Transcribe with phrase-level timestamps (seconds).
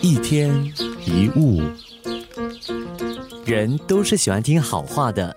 [0.00, 0.52] 一天
[1.06, 1.62] 一物，
[3.46, 5.34] 人都是喜欢听好话的。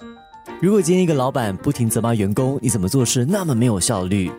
[0.61, 4.29] 如果今天一个老板不停责骂员工你怎么做事那么没有效率，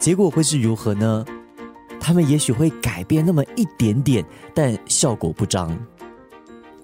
[0.00, 1.24] 结果会是如何呢？
[2.00, 4.24] 他们也许会改变那么一点点，
[4.54, 5.76] 但效果不彰。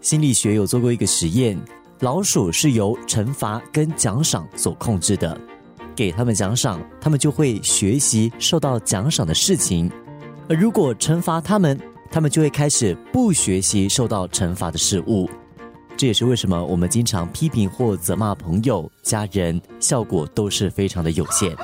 [0.00, 1.58] 心理学有做过一个实验，
[1.98, 5.38] 老鼠是由惩罚跟奖赏所控制的。
[5.96, 9.90] 给他们奖赏，他们就会学习受到奖赏的事情；
[10.50, 11.78] 而如果惩罚他们，
[12.10, 15.30] 他们就会开始不学习受到惩罚的事物。
[15.96, 21.54] 这也是为什么我们经常批评或责骂朋友、家人，效果都是非常的有限。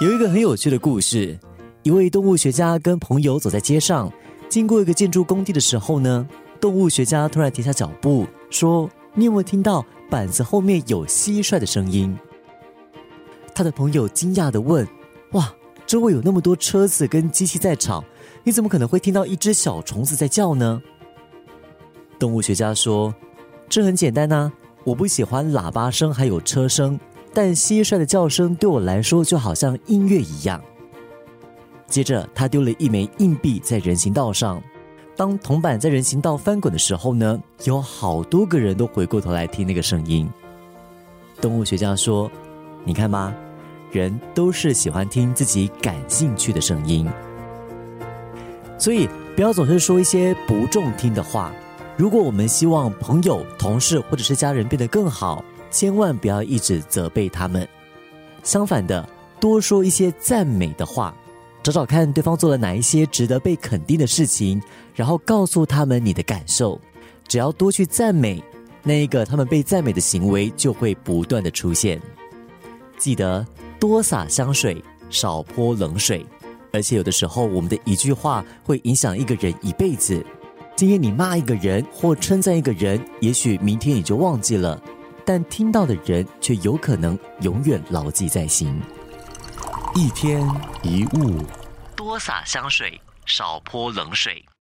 [0.00, 1.36] 有一个很有趣的故事：
[1.82, 4.12] 一位动物学家跟朋友走在街上，
[4.48, 6.24] 经过一个建筑工地的时候呢，
[6.60, 12.16] 动物学家突然停下脚步，说：“你有没有听到板子后面有蟋蟀的声音？”
[13.56, 14.86] 他的朋友惊讶的问
[15.32, 15.52] ：“哇，
[15.94, 18.02] 周围有那么多车子跟机器在吵，
[18.42, 20.82] 你怎么可能会听到一只小虫子在叫呢？”
[22.18, 23.14] 动物学家说
[23.70, 24.52] ：“这很简单呐，
[24.82, 26.98] 我不喜欢喇叭声还有车声，
[27.32, 30.60] 但蟋蟀的叫声对我来说就好像音乐一样。”
[31.86, 34.60] 接着，他丢了一枚硬币在人行道上，
[35.14, 40.28] 当铜板在人行道翻滚的时候呢，有好多个人都回过头来听那个声音。
[41.40, 42.28] 动物学家说
[42.84, 43.32] ：“你看吧。”
[43.94, 47.08] 人都是喜欢听自己感兴趣的声音，
[48.78, 51.52] 所以不要总是说一些不中听的话。
[51.96, 57.66] 如果我们希望朋友、同事或者是家人变得更好，千万不要一直责备他们。
[58.42, 61.14] 相反的，多说一些赞美的话，
[61.62, 64.60] 找找看对方做了哪一些值得被肯定的事情，
[64.92, 66.80] 然后告诉他们你的感受。
[67.28, 68.42] 只要多去赞美，
[68.82, 72.00] 那一个他们被赞美的行为就会不断的出现。
[72.98, 73.46] 记得。
[73.86, 76.24] 多洒香水，少泼冷水。
[76.72, 80.24] 而且有的时候，我们的一句话会影响一个人一辈子。
[80.74, 84.80] 今天你骂一个人或称赞一个人，也许明天你就忘记了，
[85.22, 88.80] 但听到的人却有可能永远牢记在心。
[89.94, 90.42] 一天
[90.82, 91.42] 一物，
[91.94, 94.44] 多洒香水，少泼冷水。